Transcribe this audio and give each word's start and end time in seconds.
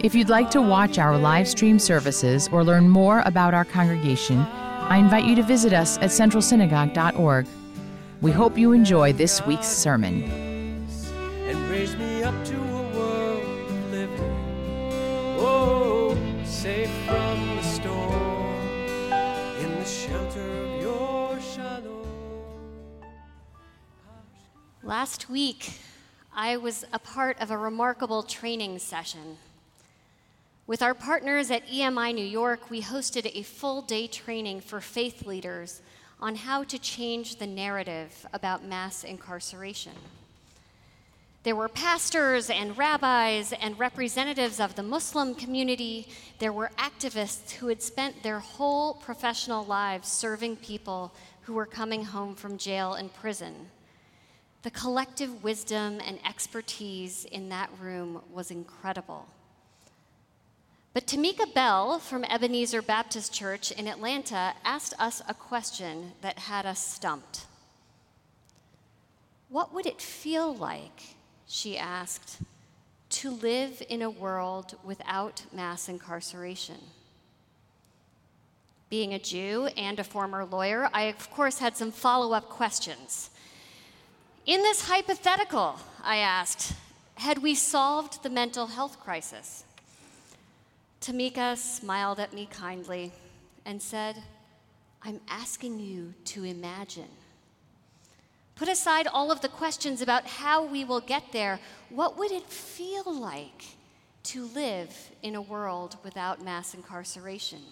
If 0.00 0.14
you'd 0.14 0.28
like 0.28 0.48
to 0.52 0.62
watch 0.62 0.96
our 0.96 1.18
live 1.18 1.48
stream 1.48 1.80
services 1.80 2.48
or 2.52 2.62
learn 2.62 2.88
more 2.88 3.20
about 3.26 3.52
our 3.52 3.64
congregation, 3.64 4.38
I 4.38 4.96
invite 4.96 5.24
you 5.24 5.34
to 5.34 5.42
visit 5.42 5.72
us 5.72 5.98
at 5.98 6.10
centralsynagogue.org. 6.10 7.48
We 8.20 8.30
hope 8.30 8.56
you 8.56 8.70
enjoy 8.70 9.12
this 9.12 9.44
week's 9.44 9.66
sermon. 9.66 10.22
and 11.48 11.68
raise 11.68 11.96
me 11.96 12.22
up 12.22 12.44
to 12.44 12.54
a 12.54 12.82
world 12.96 13.42
of 13.42 13.90
living. 13.90 14.20
Oh, 15.40 16.16
safe 16.44 16.90
from 17.04 17.56
the 17.56 17.62
storm, 17.62 19.12
in 19.58 19.80
the 19.80 19.84
shelter 19.84 20.62
of 20.62 20.80
your 20.80 21.40
shalom. 21.40 22.06
Last 24.84 25.28
week, 25.28 25.72
I 26.32 26.56
was 26.56 26.84
a 26.92 27.00
part 27.00 27.36
of 27.40 27.50
a 27.50 27.58
remarkable 27.58 28.22
training 28.22 28.78
session. 28.78 29.38
With 30.68 30.82
our 30.82 30.92
partners 30.92 31.50
at 31.50 31.66
EMI 31.66 32.14
New 32.14 32.26
York, 32.26 32.68
we 32.68 32.82
hosted 32.82 33.30
a 33.32 33.42
full 33.42 33.80
day 33.80 34.06
training 34.06 34.60
for 34.60 34.82
faith 34.82 35.24
leaders 35.24 35.80
on 36.20 36.36
how 36.36 36.62
to 36.64 36.78
change 36.78 37.36
the 37.36 37.46
narrative 37.46 38.26
about 38.34 38.66
mass 38.66 39.02
incarceration. 39.02 39.94
There 41.42 41.56
were 41.56 41.70
pastors 41.70 42.50
and 42.50 42.76
rabbis 42.76 43.54
and 43.54 43.78
representatives 43.78 44.60
of 44.60 44.74
the 44.74 44.82
Muslim 44.82 45.34
community. 45.34 46.06
There 46.38 46.52
were 46.52 46.70
activists 46.76 47.52
who 47.52 47.68
had 47.68 47.80
spent 47.80 48.22
their 48.22 48.40
whole 48.40 48.92
professional 48.92 49.64
lives 49.64 50.12
serving 50.12 50.56
people 50.56 51.14
who 51.44 51.54
were 51.54 51.64
coming 51.64 52.04
home 52.04 52.34
from 52.34 52.58
jail 52.58 52.92
and 52.92 53.10
prison. 53.14 53.70
The 54.64 54.70
collective 54.70 55.42
wisdom 55.42 55.98
and 56.06 56.18
expertise 56.26 57.24
in 57.24 57.48
that 57.48 57.70
room 57.80 58.20
was 58.30 58.50
incredible. 58.50 59.26
But 60.98 61.06
Tamika 61.06 61.54
Bell 61.54 62.00
from 62.00 62.24
Ebenezer 62.24 62.82
Baptist 62.82 63.32
Church 63.32 63.70
in 63.70 63.86
Atlanta 63.86 64.54
asked 64.64 64.94
us 64.98 65.22
a 65.28 65.32
question 65.32 66.10
that 66.22 66.40
had 66.40 66.66
us 66.66 66.84
stumped. 66.84 67.46
What 69.48 69.72
would 69.72 69.86
it 69.86 70.02
feel 70.02 70.52
like, 70.52 71.14
she 71.46 71.78
asked, 71.78 72.38
to 73.10 73.30
live 73.30 73.80
in 73.88 74.02
a 74.02 74.10
world 74.10 74.74
without 74.82 75.44
mass 75.52 75.88
incarceration? 75.88 76.80
Being 78.90 79.14
a 79.14 79.20
Jew 79.20 79.68
and 79.76 80.00
a 80.00 80.04
former 80.04 80.44
lawyer, 80.44 80.90
I 80.92 81.02
of 81.02 81.30
course 81.30 81.60
had 81.60 81.76
some 81.76 81.92
follow 81.92 82.34
up 82.34 82.48
questions. 82.48 83.30
In 84.46 84.62
this 84.62 84.88
hypothetical, 84.88 85.78
I 86.02 86.16
asked, 86.16 86.72
had 87.14 87.38
we 87.38 87.54
solved 87.54 88.24
the 88.24 88.30
mental 88.30 88.66
health 88.66 88.98
crisis? 88.98 89.62
Tamika 91.08 91.56
smiled 91.56 92.20
at 92.20 92.34
me 92.34 92.46
kindly 92.50 93.12
and 93.64 93.80
said, 93.80 94.22
I'm 95.02 95.22
asking 95.26 95.80
you 95.80 96.12
to 96.26 96.44
imagine. 96.44 97.08
Put 98.56 98.68
aside 98.68 99.06
all 99.06 99.32
of 99.32 99.40
the 99.40 99.48
questions 99.48 100.02
about 100.02 100.26
how 100.26 100.66
we 100.66 100.84
will 100.84 101.00
get 101.00 101.32
there. 101.32 101.60
What 101.88 102.18
would 102.18 102.30
it 102.30 102.44
feel 102.44 103.10
like 103.10 103.64
to 104.24 104.48
live 104.48 104.94
in 105.22 105.34
a 105.34 105.40
world 105.40 105.96
without 106.04 106.44
mass 106.44 106.74
incarceration? 106.74 107.62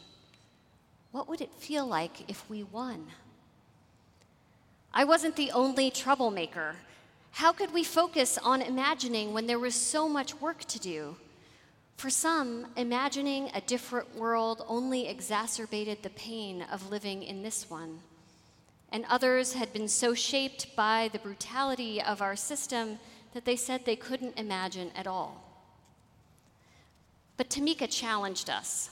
What 1.12 1.28
would 1.28 1.42
it 1.42 1.52
feel 1.52 1.84
like 1.84 2.30
if 2.30 2.48
we 2.48 2.62
won? 2.62 3.06
I 4.94 5.04
wasn't 5.04 5.36
the 5.36 5.50
only 5.50 5.90
troublemaker. 5.90 6.76
How 7.32 7.52
could 7.52 7.74
we 7.74 7.84
focus 7.84 8.38
on 8.38 8.62
imagining 8.62 9.34
when 9.34 9.46
there 9.46 9.58
was 9.58 9.74
so 9.74 10.08
much 10.08 10.40
work 10.40 10.64
to 10.64 10.78
do? 10.78 11.16
For 11.96 12.10
some, 12.10 12.66
imagining 12.76 13.50
a 13.54 13.62
different 13.62 14.14
world 14.14 14.62
only 14.68 15.08
exacerbated 15.08 16.02
the 16.02 16.10
pain 16.10 16.62
of 16.70 16.90
living 16.90 17.22
in 17.22 17.42
this 17.42 17.70
one. 17.70 18.00
And 18.92 19.06
others 19.08 19.54
had 19.54 19.72
been 19.72 19.88
so 19.88 20.12
shaped 20.12 20.76
by 20.76 21.08
the 21.12 21.18
brutality 21.18 22.02
of 22.02 22.20
our 22.20 22.36
system 22.36 22.98
that 23.32 23.46
they 23.46 23.56
said 23.56 23.84
they 23.84 23.96
couldn't 23.96 24.38
imagine 24.38 24.90
at 24.94 25.06
all. 25.06 25.42
But 27.38 27.48
Tamika 27.48 27.88
challenged 27.90 28.50
us. 28.50 28.90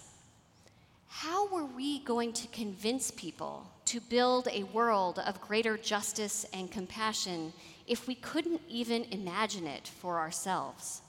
How 1.09 1.47
were 1.49 1.65
we 1.65 2.01
going 2.01 2.33
to 2.33 2.49
convince 2.49 3.11
people 3.11 3.67
to 3.85 4.01
build 4.01 4.49
a 4.51 4.65
world 4.65 5.19
of 5.21 5.41
greater 5.41 5.77
justice 5.77 6.45
and 6.53 6.71
compassion 6.71 7.53
if 7.87 8.09
we 8.09 8.15
couldn't 8.15 8.63
even 8.69 9.05
imagine 9.11 9.67
it 9.67 9.89
for 10.01 10.19
ourselves? 10.19 11.03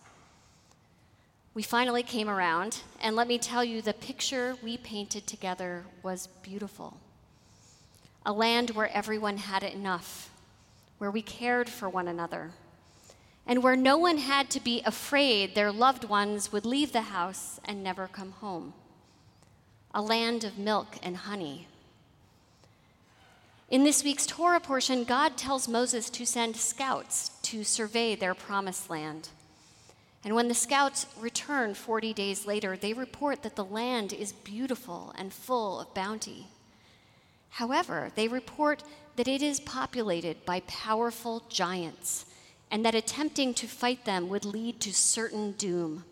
We 1.55 1.63
finally 1.63 2.03
came 2.03 2.27
around, 2.27 2.81
and 2.99 3.15
let 3.15 3.29
me 3.29 3.37
tell 3.37 3.63
you, 3.63 3.81
the 3.81 3.93
picture 3.93 4.57
we 4.61 4.75
painted 4.75 5.25
together 5.25 5.85
was 6.03 6.27
beautiful. 6.43 6.97
A 8.25 8.33
land 8.33 8.71
where 8.71 8.91
everyone 8.91 9.37
had 9.37 9.63
enough, 9.63 10.29
where 10.97 11.09
we 11.09 11.21
cared 11.21 11.69
for 11.69 11.87
one 11.87 12.09
another, 12.09 12.51
and 13.47 13.63
where 13.63 13.77
no 13.77 13.97
one 13.97 14.17
had 14.17 14.49
to 14.49 14.59
be 14.59 14.81
afraid 14.85 15.55
their 15.55 15.71
loved 15.71 16.03
ones 16.03 16.51
would 16.51 16.65
leave 16.65 16.91
the 16.91 17.03
house 17.03 17.57
and 17.63 17.81
never 17.81 18.07
come 18.07 18.31
home. 18.31 18.73
A 19.93 20.01
land 20.01 20.43
of 20.43 20.57
milk 20.57 20.97
and 21.01 21.15
honey. 21.15 21.67
In 23.69 23.85
this 23.85 24.03
week's 24.03 24.25
Torah 24.25 24.59
portion, 24.59 25.05
God 25.05 25.37
tells 25.37 25.69
Moses 25.69 26.09
to 26.09 26.25
send 26.25 26.57
scouts 26.57 27.29
to 27.43 27.63
survey 27.63 28.13
their 28.13 28.35
promised 28.35 28.89
land. 28.89 29.29
And 30.25 30.33
when 30.33 30.47
the 30.47 30.55
scouts 30.55 31.05
return 31.19 31.75
40 31.75 32.11
days 32.11 32.47
later, 32.47 32.75
they 32.75 32.93
report 32.93 33.43
that 33.43 33.55
the 33.55 33.63
land 33.63 34.11
is 34.11 34.33
beautiful 34.33 35.13
and 35.15 35.31
full 35.31 35.79
of 35.79 35.93
bounty. 35.93 36.47
However, 37.51 38.11
they 38.15 38.27
report 38.27 38.83
that 39.17 39.27
it 39.27 39.43
is 39.43 39.59
populated 39.59 40.43
by 40.43 40.61
powerful 40.61 41.43
giants 41.47 42.25
and 42.71 42.83
that 42.83 42.95
attempting 42.95 43.53
to 43.53 43.67
fight 43.67 44.05
them 44.05 44.27
would 44.27 44.45
lead 44.45 44.79
to 44.81 44.93
certain 44.93 45.51
doom. 45.51 46.03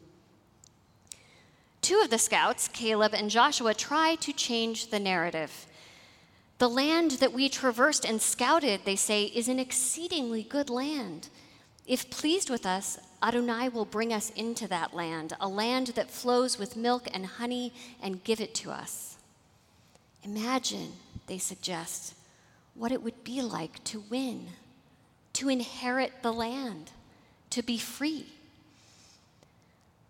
Two 1.81 1.99
of 2.01 2.11
the 2.11 2.19
scouts, 2.19 2.67
Caleb 2.67 3.15
and 3.15 3.31
Joshua, 3.31 3.73
try 3.73 4.15
to 4.15 4.31
change 4.31 4.91
the 4.91 4.99
narrative. 4.99 5.65
The 6.59 6.69
land 6.69 7.11
that 7.13 7.33
we 7.33 7.49
traversed 7.49 8.05
and 8.05 8.21
scouted, 8.21 8.81
they 8.85 8.95
say, 8.95 9.23
is 9.25 9.49
an 9.49 9.59
exceedingly 9.59 10.43
good 10.43 10.69
land. 10.69 11.29
If 11.85 12.09
pleased 12.09 12.49
with 12.49 12.65
us, 12.65 12.97
Adonai 13.21 13.69
will 13.69 13.85
bring 13.85 14.13
us 14.13 14.29
into 14.31 14.67
that 14.69 14.93
land, 14.93 15.33
a 15.39 15.47
land 15.47 15.87
that 15.87 16.11
flows 16.11 16.57
with 16.57 16.77
milk 16.77 17.07
and 17.13 17.25
honey, 17.25 17.73
and 18.01 18.23
give 18.23 18.39
it 18.39 18.55
to 18.55 18.71
us. 18.71 19.17
Imagine, 20.23 20.93
they 21.27 21.37
suggest, 21.37 22.15
what 22.73 22.91
it 22.91 23.03
would 23.03 23.23
be 23.23 23.41
like 23.41 23.83
to 23.85 24.03
win, 24.09 24.47
to 25.33 25.49
inherit 25.49 26.13
the 26.21 26.31
land, 26.31 26.91
to 27.49 27.61
be 27.61 27.77
free. 27.77 28.27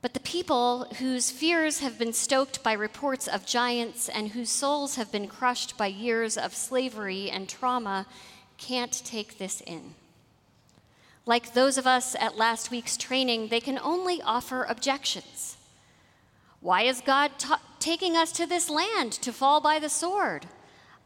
But 0.01 0.13
the 0.13 0.19
people 0.19 0.85
whose 0.99 1.31
fears 1.31 1.79
have 1.79 1.97
been 1.97 2.13
stoked 2.13 2.61
by 2.61 2.73
reports 2.73 3.27
of 3.27 3.45
giants 3.45 4.09
and 4.09 4.29
whose 4.29 4.49
souls 4.49 4.95
have 4.95 5.11
been 5.11 5.27
crushed 5.27 5.77
by 5.77 5.87
years 5.87 6.37
of 6.37 6.53
slavery 6.53 7.31
and 7.31 7.49
trauma 7.49 8.05
can't 8.57 8.91
take 9.05 9.37
this 9.37 9.61
in. 9.61 9.95
Like 11.25 11.53
those 11.53 11.77
of 11.77 11.87
us 11.87 12.15
at 12.19 12.37
last 12.37 12.69
week's 12.69 12.97
training, 12.97 13.47
they 13.47 13.61
can 13.61 13.79
only 13.79 14.21
offer 14.21 14.63
objections. 14.63 15.57
Why 16.59 16.83
is 16.83 17.01
God 17.01 17.31
ta- 17.37 17.61
taking 17.79 18.15
us 18.15 18.31
to 18.33 18.45
this 18.45 18.69
land 18.69 19.11
to 19.13 19.31
fall 19.31 19.61
by 19.61 19.79
the 19.79 19.89
sword? 19.89 20.47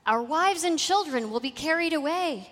Our 0.05 0.23
wives 0.23 0.63
and 0.63 0.79
children 0.79 1.29
will 1.29 1.39
be 1.39 1.51
carried 1.51 1.93
away. 1.93 2.49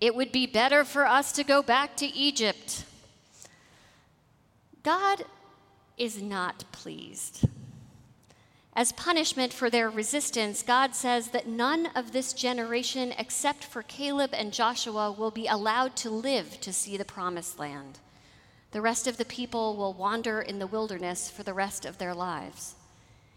It 0.00 0.14
would 0.14 0.32
be 0.32 0.46
better 0.46 0.84
for 0.84 1.06
us 1.06 1.32
to 1.32 1.44
go 1.44 1.62
back 1.62 1.96
to 1.98 2.06
Egypt. 2.06 2.84
God 4.82 5.24
is 5.96 6.20
not 6.20 6.64
pleased. 6.72 7.46
As 8.74 8.90
punishment 8.92 9.52
for 9.52 9.68
their 9.68 9.90
resistance, 9.90 10.62
God 10.62 10.94
says 10.94 11.28
that 11.28 11.46
none 11.46 11.88
of 11.94 12.12
this 12.12 12.32
generation, 12.32 13.12
except 13.18 13.64
for 13.64 13.82
Caleb 13.82 14.30
and 14.32 14.50
Joshua, 14.50 15.12
will 15.12 15.30
be 15.30 15.46
allowed 15.46 15.94
to 15.96 16.10
live 16.10 16.58
to 16.62 16.72
see 16.72 16.96
the 16.96 17.04
promised 17.04 17.58
land. 17.58 17.98
The 18.70 18.80
rest 18.80 19.06
of 19.06 19.18
the 19.18 19.26
people 19.26 19.76
will 19.76 19.92
wander 19.92 20.40
in 20.40 20.58
the 20.58 20.66
wilderness 20.66 21.28
for 21.28 21.42
the 21.42 21.52
rest 21.52 21.84
of 21.84 21.98
their 21.98 22.14
lives. 22.14 22.74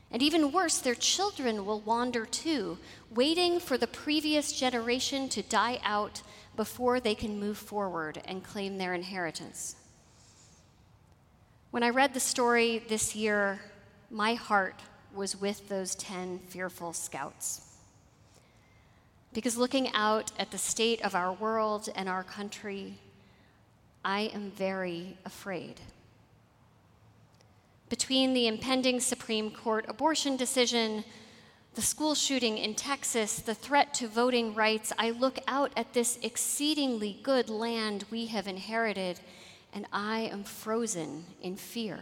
And 0.10 0.24
even 0.24 0.54
worse, 0.54 0.78
their 0.78 0.96
children 0.96 1.66
will 1.66 1.82
wander 1.82 2.26
too, 2.26 2.78
waiting 3.14 3.60
for 3.60 3.78
the 3.78 3.88
previous 3.88 4.54
generation 4.54 5.28
to 5.30 5.42
die 5.42 5.82
out 5.84 6.22
before 6.56 7.02
they 7.02 7.16
can 7.16 7.38
move 7.38 7.58
forward 7.58 8.22
and 8.24 8.42
claim 8.42 8.78
their 8.78 8.94
inheritance. 8.94 9.76
When 11.72 11.84
I 11.84 11.90
read 11.90 12.14
the 12.14 12.22
story 12.22 12.82
this 12.88 13.14
year, 13.14 13.60
my 14.10 14.36
heart 14.36 14.80
was 15.16 15.40
with 15.40 15.70
those 15.70 15.96
10 15.96 16.40
fearful 16.48 16.94
scouts. 16.94 17.62
Because 19.34 19.58
looking 19.58 19.90
out 19.94 20.32
at 20.40 20.52
the 20.52 20.58
state 20.58 21.02
of 21.02 21.16
our 21.16 21.34
world 21.34 21.90
and 21.96 22.08
our 22.08 22.24
country, 22.24 23.00
I 24.04 24.32
am 24.34 24.52
very 24.52 25.18
afraid. 25.26 25.82
Between 27.90 28.34
the 28.34 28.48
impending 28.48 29.00
Supreme 29.00 29.52
Court 29.52 29.86
abortion 29.88 30.38
decision, 30.38 31.04
the 31.76 31.82
school 31.82 32.16
shooting 32.16 32.58
in 32.58 32.74
Texas, 32.74 33.40
the 33.40 33.54
threat 33.54 33.94
to 33.96 34.08
voting 34.08 34.56
rights, 34.56 34.94
I 34.98 35.10
look 35.12 35.40
out 35.48 35.72
at 35.76 35.94
this 35.94 36.18
exceedingly 36.22 37.20
good 37.22 37.50
land 37.50 38.06
we 38.10 38.28
have 38.28 38.48
inherited, 38.48 39.20
and 39.74 39.86
I 39.92 40.22
am 40.32 40.46
frozen 40.46 41.26
in 41.42 41.58
fear. 41.58 42.00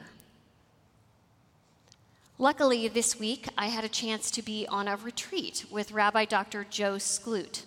Luckily, 2.43 2.89
this 2.89 3.17
week 3.17 3.47
I 3.57 3.67
had 3.67 3.85
a 3.85 3.87
chance 3.87 4.29
to 4.31 4.41
be 4.41 4.67
on 4.67 4.89
a 4.89 4.97
retreat 4.97 5.63
with 5.71 5.93
Rabbi 5.93 6.25
Dr. 6.25 6.65
Joe 6.69 6.95
Skloot. 6.95 7.63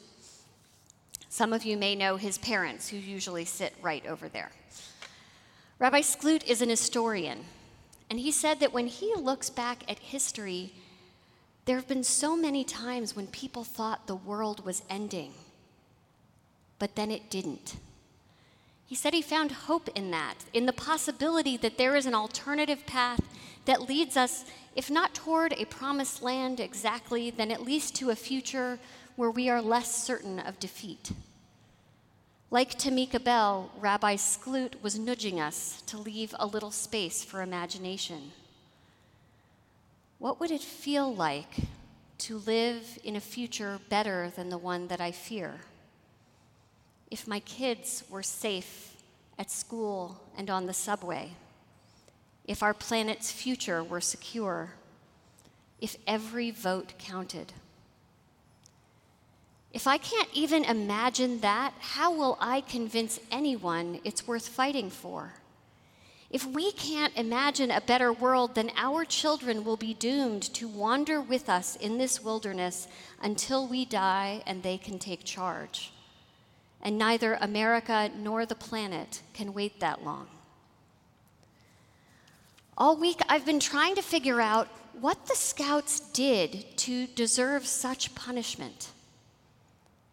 Some 1.31 1.55
of 1.55 1.64
you 1.64 1.78
may 1.78 1.94
know 1.94 2.17
his 2.17 2.37
parents, 2.37 2.90
who 2.90 2.99
usually 2.99 3.46
sit 3.46 3.73
right 3.81 4.05
over 4.06 4.28
there. 4.28 4.52
Rabbi 5.78 6.00
Skloot 6.00 6.46
is 6.46 6.61
an 6.61 6.69
historian, 6.69 7.46
and 8.11 8.20
he 8.20 8.31
said 8.31 8.61
that 8.61 8.75
when 8.75 8.87
he 8.87 9.14
looks 9.14 9.49
back 9.49 9.82
at 9.90 9.99
history, 9.99 10.75
there 11.64 11.76
have 11.76 11.88
been 11.88 12.05
so 12.05 12.37
many 12.37 12.62
times 12.62 13.17
when 13.17 13.28
people 13.28 13.64
thought 13.64 14.06
the 14.06 14.14
world 14.14 14.67
was 14.67 14.82
ending, 14.90 15.32
but 16.78 16.96
then 16.96 17.11
it 17.11 17.31
didn't. 17.31 17.76
He 18.87 18.94
said 18.94 19.15
he 19.15 19.23
found 19.23 19.50
hope 19.50 19.88
in 19.97 20.12
that, 20.12 20.44
in 20.55 20.67
the 20.67 20.73
possibility 20.73 21.56
that 21.56 21.77
there 21.77 21.97
is 21.97 22.06
an 22.06 22.15
alternative 22.15 22.87
path 22.87 23.21
that 23.65 23.88
leads 23.88 24.17
us, 24.17 24.44
if 24.77 24.88
not 24.88 25.12
toward 25.12 25.53
a 25.53 25.65
promised 25.65 26.23
land 26.23 26.61
exactly, 26.61 27.31
then 27.31 27.50
at 27.50 27.65
least 27.65 27.97
to 27.97 28.11
a 28.11 28.17
future 28.17 28.79
where 29.17 29.31
we 29.31 29.49
are 29.49 29.61
less 29.61 30.05
certain 30.05 30.38
of 30.38 30.61
defeat. 30.61 31.11
Like 32.49 32.79
Tamika 32.79 33.23
Bell, 33.23 33.73
Rabbi 33.81 34.15
Skloot 34.15 34.81
was 34.81 34.97
nudging 34.97 35.41
us 35.41 35.83
to 35.87 35.99
leave 35.99 36.33
a 36.38 36.47
little 36.47 36.71
space 36.71 37.25
for 37.25 37.43
imagination. 37.43 38.31
What 40.19 40.38
would 40.38 40.53
it 40.53 40.62
feel 40.62 41.12
like 41.12 41.56
to 42.19 42.38
live 42.38 42.99
in 43.03 43.17
a 43.17 43.21
future 43.21 43.81
better 43.88 44.31
than 44.37 44.49
the 44.49 44.59
one 44.59 44.87
that 44.88 45.00
I 45.00 45.11
fear? 45.11 45.61
If 47.11 47.26
my 47.26 47.41
kids 47.41 48.03
were 48.11 48.23
safe 48.23 48.97
at 49.38 49.50
school 49.50 50.20
and 50.37 50.50
on 50.50 50.67
the 50.67 50.75
subway, 50.75 51.31
if 52.44 52.62
our 52.62 52.75
planet's 52.75 53.31
future 53.31 53.82
were 53.82 54.00
secure, 54.00 54.70
if 55.81 55.97
every 56.06 56.50
vote 56.50 56.94
counted. 56.99 57.53
If 59.73 59.87
I 59.87 59.99
can't 59.99 60.29
even 60.32 60.64
imagine 60.64 61.41
that, 61.41 61.75
how 61.79 62.12
will 62.12 62.38
I 62.41 62.62
convince 62.62 63.20
anyone 63.31 64.00
it's 64.05 64.26
worth 64.26 64.49
fighting 64.49 64.91
for? 64.91 65.35
If 66.31 66.47
we 66.47 66.73
can't 66.73 67.17
imagine 67.17 67.70
a 67.70 67.81
better 67.81 68.12
world, 68.12 68.55
then 68.55 68.73
our 68.76 69.05
children 69.05 69.64
will 69.64 69.76
be 69.76 69.94
doomed 69.94 70.43
to 70.55 70.67
wander 70.67 71.20
with 71.20 71.49
us 71.49 71.76
in 71.76 71.99
this 71.99 72.23
wilderness 72.23 72.88
until 73.23 73.67
we 73.69 73.85
die 73.85 74.43
and 74.47 74.62
they 74.62 74.79
can 74.79 74.99
take 74.99 75.25
charge 75.25 75.93
and 76.82 76.99
neither 76.99 77.34
America 77.40 78.11
nor 78.17 78.46
the 78.46 78.55
planet 78.55 79.23
can 79.34 79.55
wait 79.55 79.81
that 79.81 80.05
long. 80.05 80.28
All 82.78 82.96
week, 82.96 83.20
I've 83.28 83.46
been 83.46 83.61
trying 83.61 83.94
to 83.94 84.02
figure 84.02 84.40
out 84.40 84.69
what 85.00 85.26
the 85.26 85.34
scouts 85.34 86.00
did 86.00 86.76
to 86.76 87.06
deserve 87.06 87.67
such 87.67 88.14
punishment. 88.14 88.90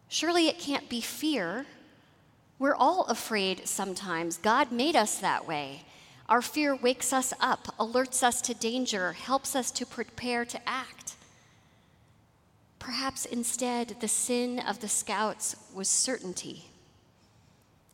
Surely 0.08 0.48
it 0.48 0.58
can't 0.58 0.88
be 0.88 1.00
fear. 1.00 1.66
We're 2.58 2.74
all 2.74 3.04
afraid 3.04 3.66
sometimes. 3.68 4.38
God 4.38 4.72
made 4.72 4.96
us 4.96 5.18
that 5.18 5.46
way. 5.46 5.82
Our 6.26 6.40
fear 6.40 6.74
wakes 6.74 7.12
us 7.12 7.34
up, 7.38 7.76
alerts 7.78 8.22
us 8.22 8.40
to 8.42 8.54
danger, 8.54 9.12
helps 9.12 9.54
us 9.54 9.70
to 9.72 9.84
prepare 9.84 10.46
to 10.46 10.68
act. 10.68 11.03
Perhaps 12.84 13.24
instead, 13.24 13.96
the 14.00 14.08
sin 14.08 14.58
of 14.58 14.80
the 14.80 14.88
scouts 14.88 15.56
was 15.74 15.88
certainty, 15.88 16.66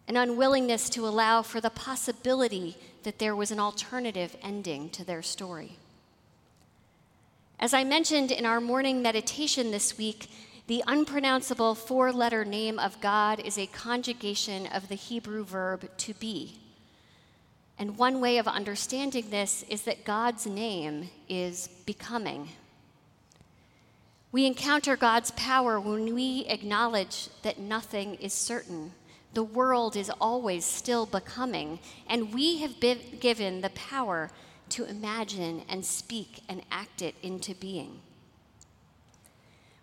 an 0.09 0.17
unwillingness 0.17 0.91
to 0.91 1.07
allow 1.07 1.43
for 1.43 1.61
the 1.61 1.71
possibility 1.71 2.77
that 3.05 3.21
there 3.21 3.37
was 3.37 3.53
an 3.53 3.61
alternative 3.61 4.37
ending 4.43 4.91
to 4.91 5.05
their 5.05 5.23
story. 5.23 5.77
As 7.61 7.73
I 7.73 7.85
mentioned 7.85 8.33
in 8.33 8.45
our 8.45 8.61
morning 8.61 9.01
meditation 9.01 9.71
this 9.71 9.97
week, 9.97 10.29
the 10.67 10.83
unpronounceable 10.89 11.77
four 11.77 12.11
letter 12.11 12.45
name 12.45 12.81
of 12.81 13.01
God 13.01 13.39
is 13.39 13.59
a 13.59 13.69
conjugation 13.69 14.67
of 14.67 14.89
the 14.89 14.97
Hebrew 14.97 15.45
verb 15.45 15.89
to 15.99 16.15
be. 16.15 16.59
And 17.79 17.97
one 17.97 18.21
way 18.21 18.39
of 18.39 18.49
understanding 18.49 19.31
this 19.31 19.65
is 19.69 19.83
that 19.83 20.05
God's 20.05 20.47
name 20.47 21.11
is 21.29 21.69
becoming. 21.87 22.49
We 24.33 24.47
encounter 24.47 24.97
God's 24.97 25.33
power 25.33 25.81
when 25.81 26.15
we 26.15 26.45
acknowledge 26.47 27.29
that 27.43 27.59
nothing 27.59 28.15
is 28.17 28.33
certain. 28.33 28.93
The 29.35 29.43
world 29.43 29.97
is 29.97 30.11
always 30.21 30.65
still 30.65 31.05
becoming, 31.05 31.81
and 32.09 32.33
we 32.33 32.59
have 32.59 32.79
been 32.79 33.01
given 33.19 33.61
the 33.61 33.71
power 33.71 34.31
to 34.71 34.85
imagine 34.85 35.63
and 35.69 35.85
speak 35.85 36.43
and 36.49 36.63
act 36.71 37.03
it 37.03 37.17
into 37.23 37.55
being. 37.57 38.01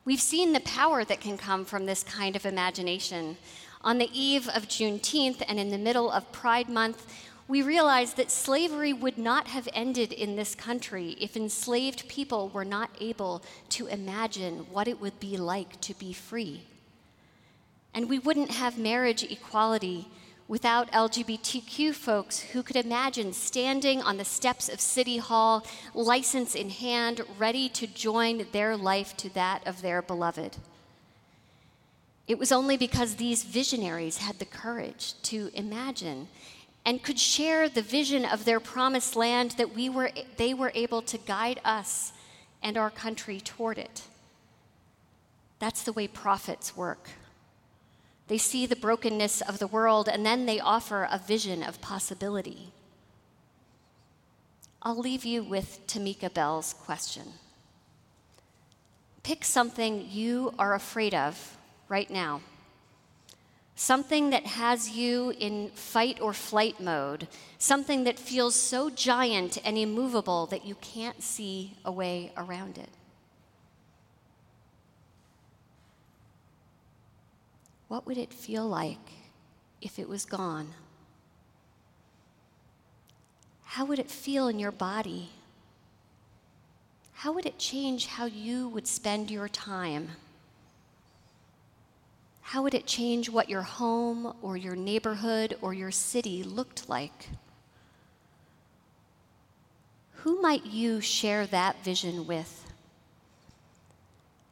We've 0.05 0.21
seen 0.21 0.53
the 0.53 0.61
power 0.61 1.03
that 1.03 1.19
can 1.19 1.38
come 1.38 1.65
from 1.65 1.85
this 1.85 2.03
kind 2.03 2.38
of 2.38 2.45
imagination. 2.45 3.35
On 3.81 3.97
the 3.97 4.09
eve 4.17 4.47
of 4.47 4.69
Juneteenth 4.69 5.44
and 5.45 5.59
in 5.59 5.71
the 5.71 5.77
middle 5.77 6.09
of 6.09 6.31
Pride 6.31 6.69
Month, 6.69 7.05
we 7.47 7.61
realize 7.61 8.13
that 8.15 8.29
slavery 8.29 8.91
would 8.91 9.18
not 9.18 9.47
have 9.47 9.69
ended 9.73 10.11
in 10.11 10.35
this 10.35 10.54
country 10.54 11.16
if 11.19 11.37
enslaved 11.37 12.07
people 12.09 12.49
were 12.49 12.66
not 12.66 12.89
able 12.99 13.42
to 13.69 13.87
imagine 13.87 14.68
what 14.71 14.87
it 14.87 14.99
would 14.99 15.19
be 15.19 15.37
like 15.37 15.80
to 15.81 15.94
be 15.94 16.11
free. 16.11 16.63
And 17.94 18.09
we 18.09 18.19
wouldn't 18.19 18.51
have 18.51 18.77
marriage 18.77 19.23
equality 19.23 20.07
without 20.47 20.92
LGBTQ 20.92 21.94
folks 21.94 22.39
who 22.39 22.63
could 22.63 22.75
imagine 22.75 23.33
standing 23.33 24.01
on 24.01 24.18
the 24.18 24.25
steps 24.25 24.69
of 24.69 24.80
City 24.80 25.18
Hall, 25.18 25.66
license 25.94 26.56
in 26.56 26.69
hand, 26.69 27.21
ready 27.37 27.69
to 27.69 27.87
join 27.87 28.45
their 28.51 28.77
life 28.77 29.16
to 29.18 29.30
that 29.33 29.66
of 29.66 29.81
their 29.81 30.01
beloved. 30.01 30.57
It 32.27 32.37
was 32.37 32.51
only 32.51 32.75
because 32.75 33.16
these 33.16 33.44
visionaries 33.44 34.18
had 34.18 34.39
the 34.39 34.45
courage 34.45 35.13
to 35.23 35.49
imagine 35.54 36.27
and 36.87 37.03
could 37.03 37.19
share 37.19 37.67
the 37.67 37.81
vision 37.81 38.23
of 38.23 38.45
their 38.45 38.61
promised 38.61 39.17
land 39.17 39.51
that 39.57 39.75
we 39.75 39.89
were, 39.89 40.09
they 40.37 40.53
were 40.53 40.71
able 40.73 41.01
to 41.01 41.17
guide 41.17 41.59
us 41.65 42.13
and 42.63 42.77
our 42.77 42.89
country 42.89 43.41
toward 43.41 43.77
it. 43.77 44.03
That's 45.59 45.83
the 45.83 45.91
way 45.91 46.07
prophets 46.07 46.77
work. 46.77 47.09
They 48.29 48.37
see 48.37 48.65
the 48.65 48.77
brokenness 48.77 49.41
of 49.41 49.59
the 49.59 49.67
world 49.67 50.07
and 50.07 50.25
then 50.25 50.45
they 50.45 50.61
offer 50.61 51.09
a 51.11 51.17
vision 51.17 51.61
of 51.61 51.81
possibility. 51.81 52.71
I'll 54.81 54.97
leave 54.97 55.25
you 55.25 55.44
with 55.44 55.85
Tamika 55.87 56.33
Bell's 56.33 56.73
question. 56.73 57.33
Pick 59.23 59.44
something 59.44 60.07
you 60.09 60.53
are 60.57 60.73
afraid 60.73 61.13
of 61.13 61.57
right 61.89 62.09
now 62.09 62.39
something 63.77 64.31
that 64.31 64.43
has 64.43 64.89
you 64.89 65.31
in 65.39 65.69
fight 65.69 66.19
or 66.19 66.33
flight 66.33 66.79
mode, 66.79 67.27
something 67.59 68.05
that 68.05 68.17
feels 68.17 68.55
so 68.55 68.89
giant 68.89 69.59
and 69.63 69.77
immovable 69.77 70.47
that 70.47 70.65
you 70.65 70.73
can't 70.81 71.21
see 71.21 71.77
a 71.85 71.91
way 71.91 72.31
around 72.35 72.79
it. 72.79 72.89
What 77.87 78.07
would 78.07 78.17
it 78.17 78.33
feel 78.33 78.67
like 78.67 78.97
if 79.79 79.99
it 79.99 80.09
was 80.09 80.25
gone? 80.25 80.73
How 83.63 83.85
would 83.85 83.99
it 83.99 84.09
feel 84.09 84.47
in 84.47 84.57
your 84.57 84.71
body? 84.71 85.29
How 87.13 87.31
would 87.31 87.45
it 87.45 87.59
change 87.59 88.07
how 88.07 88.25
you 88.25 88.69
would 88.69 88.87
spend 88.87 89.29
your 89.29 89.47
time? 89.47 90.09
how 92.51 92.63
would 92.63 92.73
it 92.73 92.85
change 92.85 93.30
what 93.30 93.49
your 93.49 93.63
home 93.63 94.33
or 94.42 94.56
your 94.56 94.73
neighborhood 94.73 95.57
or 95.59 95.73
your 95.73 95.92
city 95.92 96.44
looked 96.44 96.87
like? 96.87 97.27
Who 100.23 100.42
might 100.42 100.66
you 100.66 101.01
share 101.01 101.45
that 101.47 101.83
vision 101.83 102.25
with? 102.25 102.71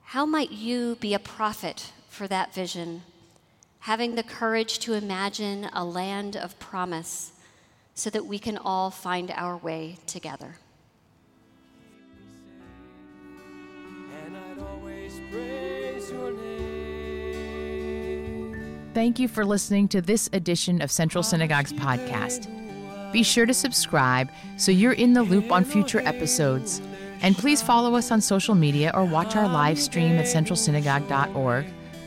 How 0.04 0.26
might 0.26 0.52
you 0.52 0.98
be 1.00 1.14
a 1.14 1.20
prophet 1.20 1.94
for 2.10 2.28
that 2.28 2.54
vision, 2.54 3.04
having 3.80 4.16
the 4.16 4.24
courage 4.24 4.80
to 4.80 4.94
imagine 4.94 5.70
a 5.72 5.86
land 5.86 6.36
of 6.36 6.60
promise 6.60 7.32
so 7.94 8.10
that 8.10 8.26
we 8.26 8.40
can 8.40 8.58
all 8.58 8.92
find 8.92 9.32
our 9.32 9.56
way 9.56 10.00
together? 10.06 10.56
Thank 18.96 19.20
you 19.20 19.28
for 19.28 19.44
listening 19.44 19.90
to 19.90 20.00
this 20.00 20.30
edition 20.32 20.82
of 20.82 20.90
Central 20.90 21.22
Synagogue's 21.22 21.74
podcast. 21.74 22.48
Be 23.12 23.24
sure 23.24 23.46
to 23.46 23.54
subscribe 23.54 24.30
so 24.56 24.72
you're 24.72 24.94
in 24.94 25.12
the 25.12 25.22
loop 25.22 25.52
on 25.52 25.66
future 25.66 26.00
episodes. 26.00 26.82
And 27.22 27.36
please 27.36 27.62
follow 27.62 27.96
us 27.96 28.10
on 28.10 28.22
social 28.22 28.56
media 28.56 28.94
or 28.96 29.04
watch 29.04 29.36
our 29.36 29.50
live 29.50 29.78
stream 29.80 30.14
at 30.14 30.28
centralsynagogue.org, 30.28 31.66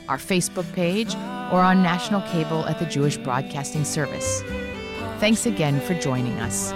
our 0.08 0.16
Facebook 0.16 0.72
page, 0.72 1.14
or 1.52 1.60
on 1.60 1.82
national 1.82 2.22
cable 2.22 2.64
at 2.64 2.78
the 2.78 2.86
Jewish 2.86 3.18
Broadcasting 3.18 3.84
Service. 3.84 4.40
Thanks 5.20 5.44
again 5.44 5.82
for 5.82 5.92
joining 5.92 6.40
us. 6.40 6.72